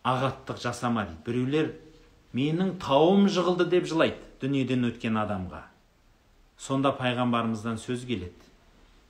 ағаттық 0.05 0.61
жасама 0.61 1.05
дейді. 1.07 1.21
Біреулер 1.25 1.71
менің 2.37 2.75
тауым 2.81 3.25
жығылды 3.31 3.65
деп 3.71 3.87
жылайды 3.89 4.21
дүниеден 4.41 4.85
өткен 4.91 5.17
адамға. 5.17 5.63
Сонда 6.61 6.91
пайғамбарымыздан 6.99 7.79
сөз 7.81 8.05
келеді. 8.05 8.51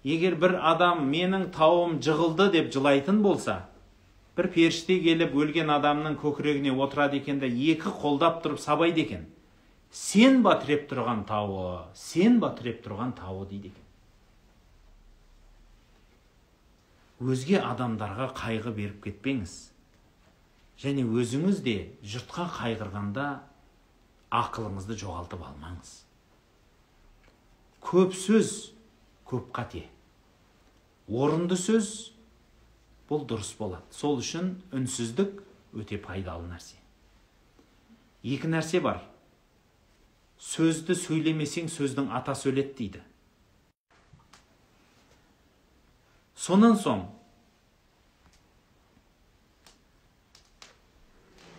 Егер 0.07 0.37
бір 0.39 0.55
адам 0.63 1.03
менің 1.11 1.49
тауым 1.55 1.99
жығылды 2.05 2.47
деп 2.53 2.71
жылайтын 2.73 3.21
болса 3.25 3.65
бір 4.35 4.49
періште 4.51 4.97
келіп 4.99 5.35
өлген 5.39 5.71
адамның 5.71 6.17
көкірегіне 6.19 6.73
отырады 6.75 7.21
екен 7.21 7.39
де 7.39 7.47
екі 7.47 7.93
қолдап 8.01 8.41
тұрып 8.43 8.59
сабайды 8.59 9.05
екен. 9.05 9.25
Сен 9.95 10.41
ба 10.43 10.57
тіреп 10.59 10.89
тұрған 10.91 11.23
тауы 11.29 11.85
сен 11.95 12.41
ба 12.43 12.51
тіреп 12.57 12.81
тұрған 12.83 13.15
тауы 13.15 13.45
дейді 13.47 13.71
екен. 13.71 13.85
Өзге 17.23 17.61
адамдарға 17.63 18.33
қайғы 18.35 18.73
беріп 18.75 19.05
кетпеңіз. 19.05 19.53
Және 20.83 21.05
өзіңіз 21.07 21.61
де 21.63 21.77
жұртқа 22.03 22.49
қайғырғанда 22.57 23.27
ақылыңызды 24.35 24.97
жоғалтып 24.99 25.45
алмаңыз. 25.47 25.93
Көп 27.79 28.11
сөз 28.19 28.51
көп 29.29 29.47
қате. 29.55 29.85
Орынды 31.07 31.55
сөз 31.55 32.11
бұл 33.09 33.25
дұрыс 33.29 33.53
болады. 33.59 33.83
Сол 33.91 34.19
үшін 34.21 34.55
үнсіздік 34.73 35.41
өте 35.77 35.99
пайдалы 36.01 36.47
нәрсе. 36.49 36.79
Екі 38.25 38.49
нәрсе 38.49 38.81
бар. 38.81 39.03
Сөзді 40.41 40.95
сөйлемесең 40.97 41.69
сөздің 41.71 42.09
атасы 42.17 42.49
өледі 42.51 42.73
дейді. 42.79 43.03
Сонан 46.35 46.75
соң 46.77 47.05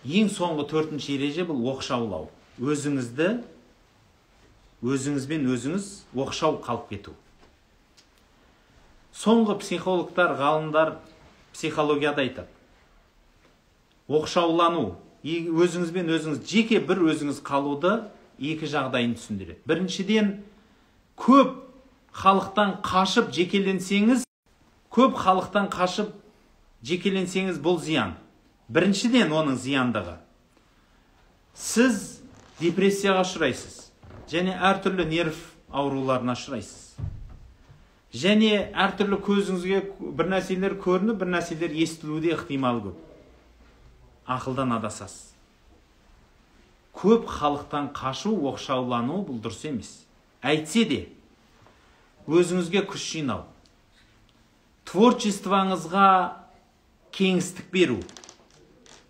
ең 0.07 0.29
соңғы 0.31 0.67
төртінші 0.71 1.17
ереже 1.17 1.47
бұл 1.49 1.65
оқшаулау. 1.73 2.29
Өзіңізді 2.63 3.31
өзіңізбен 4.87 5.49
өзіңіз 5.51 5.89
оқшау 6.15 6.61
қалып 6.63 6.91
кету. 6.93 7.15
Соңғы 9.17 9.57
психологтар 9.63 10.37
ғалымдар 10.39 10.97
психологияда 11.57 12.23
айтады. 12.23 12.49
Оқшаулану 14.07 14.99
өзіңізбен 15.25 16.13
өзіңіз 16.13 16.43
жеке 16.47 16.79
бір 16.85 17.01
өзіңіз 17.09 17.41
қалуды 17.43 17.95
екі 18.39 18.69
жағдайын 18.69 19.17
түсіндіреді. 19.17 19.65
Біріншіден 19.67 20.29
көп 21.17 21.57
халықтан 22.13 22.77
қашып 22.85 23.33
жекеленсеңіз 23.35 24.27
көп 24.93 25.17
халықтан 25.19 25.71
қашып 25.73 26.13
жекеленсеңіз 26.87 27.59
бұл 27.65 27.81
зиян. 27.83 28.15
Біріншіден 28.69 29.33
оның 29.33 29.59
зияндығы. 29.59 30.19
Сіз 31.57 32.21
депрессияға 32.61 33.25
ұшырайсыз 33.25 33.87
және 34.31 34.55
әртүрлі 34.55 35.09
нерв 35.09 35.39
ауруларына 35.73 36.37
ұшырайсыз. 36.37 36.97
Және 38.15 38.71
әртүрлі 38.73 39.19
көзіңізге 39.27 39.81
бір 40.19 40.31
нәрселер 40.31 40.77
көрініп 40.83 41.19
бір 41.23 41.33
нәрселер 41.35 41.75
естілуі 41.75 42.23
де 42.27 42.35
ықтимал 42.37 42.81
көп. 42.85 43.01
Ақылдан 44.27 44.77
адасасыз. 44.79 45.33
Көп 46.97 47.27
халықтан 47.29 47.91
қашу 47.95 48.33
оқшаулану 48.51 49.21
бұл 49.27 49.41
дұрыс 49.45 49.67
емес. 49.69 49.91
Әйтсе 50.41 50.85
де 50.89 51.01
өзіңізге 52.27 52.87
күш 52.89 53.05
жинау. 53.13 53.45
Творчествоңызға 54.87 56.09
кеңістік 57.13 57.69
беру. 57.73 57.99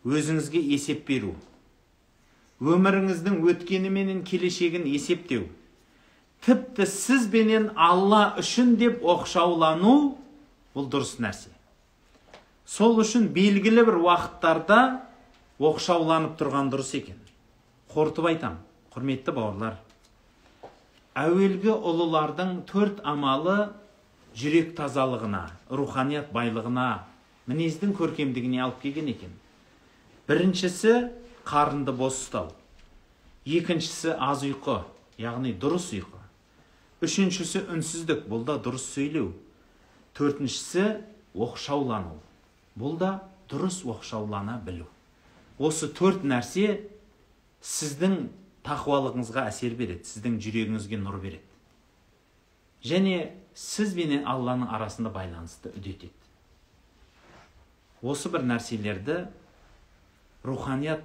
Өзіңізге 0.04 0.60
есеп 0.72 1.06
беру. 1.08 1.34
Өміріңіздің 2.60 3.42
өткені 3.52 3.90
менен 3.92 4.22
келешегін 4.24 4.86
есептеу. 4.88 5.46
Тіпті 6.44 6.86
сізбенен 6.86 7.70
алла 7.74 8.36
үшін 8.40 8.76
деп 8.80 9.02
оқшаулану 9.06 9.96
бұл 10.76 10.90
дұрыс 10.92 11.16
нәрсе. 11.22 11.50
Сол 12.66 12.98
үшін 13.00 13.30
белгілі 13.34 13.86
бір 13.86 14.00
уақыттарда 14.02 14.78
оқшауланып 15.62 16.36
тұрған 16.40 16.70
дұрыс 16.72 16.92
екен. 16.98 17.18
Қорытып 17.94 18.28
айтам 18.32 18.58
құрметті 18.92 19.32
бауырлар. 19.36 19.78
Әуелгі 21.16 21.72
ұлылардың 21.72 22.58
төрт 22.68 23.00
амалы 23.06 23.70
жүрек 24.36 24.74
тазалығына 24.76 25.46
руханият 25.72 26.28
байлығына 26.34 26.88
мінездің 27.48 27.94
көркемдігіне 27.96 28.60
алып 28.66 28.82
келген 28.82 29.08
екен. 29.14 29.32
Біріншісі 30.28 30.94
қарынды 31.46 31.94
бос 31.96 32.18
ұстау. 32.20 32.50
Екіншісі 33.46 34.16
аз 34.18 34.42
ұйқы 34.44 34.82
яғни 35.22 35.54
дұрыс 35.56 35.92
ұйқы. 35.96 36.25
Үшіншісі 37.04 37.66
үнсіздік. 37.72 38.26
Бұл 38.30 38.46
да 38.48 38.56
дұрыс 38.62 38.86
сөйлеу. 38.94 39.32
Төртіншісі 40.16 40.86
оқшаулану. 41.36 42.16
Бұл 42.78 42.96
да 43.00 43.12
дұрыс 43.50 43.82
оқшаулана 43.88 44.58
білу. 44.64 44.86
Осы 45.58 45.88
төрт 45.88 46.24
нәрсе 46.24 46.86
сіздің 47.64 48.28
тақуалығыңызға 48.66 49.46
әсер 49.50 49.76
береді 49.78 50.08
сіздің 50.08 50.38
жүрегіңізге 50.42 50.98
нұр 51.00 51.20
береді. 51.22 51.44
Және 52.86 53.32
сіз 53.56 53.94
бенен 53.96 54.26
алланың 54.28 54.70
арасында 54.76 55.10
байланысты 55.14 55.72
үдетеді. 55.72 56.12
Осы 58.02 58.30
бір 58.30 58.44
нәрселерді 58.46 59.24
руханият 60.44 61.02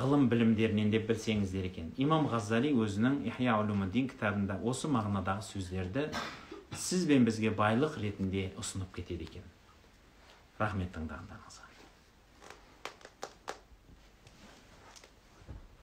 ғылым 0.00 0.28
білімдерінен 0.32 0.90
де 0.92 1.00
білсеңіздер 1.04 1.70
екен 1.70 1.90
имам 2.00 2.28
ғаззали 2.32 2.72
өзінің 2.84 3.20
ихя 3.30 3.56
улумуддин 3.60 4.08
кітабында 4.12 4.58
осы 4.72 4.88
мағынадағы 4.92 5.44
сөздерді 5.48 6.06
сіз 6.72 7.06
бен 7.10 7.26
бізге 7.28 7.54
байлық 7.56 7.98
ретінде 8.00 8.50
ұсынып 8.60 8.94
кетеді 9.00 9.28
екен 9.28 9.50
рахмет 10.60 10.94
тыңдағандарыңызға 10.96 11.69